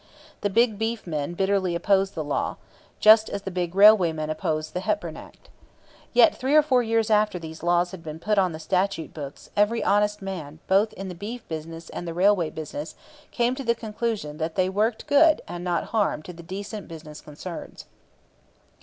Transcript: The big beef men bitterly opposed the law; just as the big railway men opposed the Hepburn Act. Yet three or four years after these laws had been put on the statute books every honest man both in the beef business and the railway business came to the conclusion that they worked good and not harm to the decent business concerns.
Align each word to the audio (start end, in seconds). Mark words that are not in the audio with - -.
The 0.41 0.49
big 0.49 0.79
beef 0.79 1.05
men 1.05 1.35
bitterly 1.35 1.75
opposed 1.75 2.15
the 2.15 2.23
law; 2.23 2.57
just 2.99 3.29
as 3.29 3.43
the 3.43 3.51
big 3.51 3.75
railway 3.75 4.11
men 4.11 4.31
opposed 4.31 4.73
the 4.73 4.79
Hepburn 4.79 5.15
Act. 5.15 5.51
Yet 6.11 6.33
three 6.35 6.55
or 6.55 6.63
four 6.63 6.81
years 6.81 7.11
after 7.11 7.37
these 7.37 7.61
laws 7.61 7.91
had 7.91 8.01
been 8.01 8.17
put 8.17 8.39
on 8.39 8.51
the 8.51 8.57
statute 8.57 9.13
books 9.13 9.51
every 9.55 9.83
honest 9.83 10.19
man 10.19 10.57
both 10.65 10.91
in 10.93 11.07
the 11.07 11.13
beef 11.13 11.47
business 11.47 11.87
and 11.91 12.07
the 12.07 12.15
railway 12.15 12.49
business 12.49 12.95
came 13.29 13.53
to 13.53 13.63
the 13.63 13.75
conclusion 13.75 14.37
that 14.37 14.55
they 14.55 14.69
worked 14.69 15.05
good 15.05 15.39
and 15.47 15.63
not 15.63 15.83
harm 15.93 16.23
to 16.23 16.33
the 16.33 16.41
decent 16.41 16.87
business 16.87 17.21
concerns. 17.21 17.85